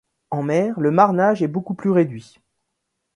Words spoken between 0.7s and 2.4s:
le marnage est beaucoup plus réduit.